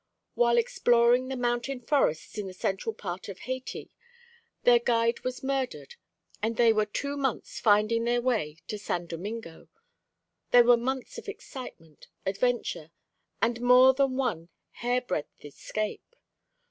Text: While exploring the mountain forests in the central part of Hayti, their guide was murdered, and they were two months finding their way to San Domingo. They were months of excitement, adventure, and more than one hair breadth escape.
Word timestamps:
While 0.33 0.57
exploring 0.57 1.27
the 1.27 1.35
mountain 1.35 1.79
forests 1.79 2.35
in 2.39 2.47
the 2.47 2.55
central 2.55 2.91
part 2.91 3.29
of 3.29 3.41
Hayti, 3.41 3.91
their 4.63 4.79
guide 4.79 5.19
was 5.23 5.43
murdered, 5.43 5.93
and 6.41 6.57
they 6.57 6.73
were 6.73 6.87
two 6.87 7.15
months 7.15 7.59
finding 7.59 8.03
their 8.03 8.19
way 8.19 8.57
to 8.67 8.79
San 8.79 9.05
Domingo. 9.05 9.67
They 10.49 10.63
were 10.63 10.75
months 10.75 11.19
of 11.19 11.29
excitement, 11.29 12.07
adventure, 12.25 12.89
and 13.43 13.61
more 13.61 13.93
than 13.93 14.17
one 14.17 14.49
hair 14.71 15.01
breadth 15.01 15.45
escape. 15.45 16.15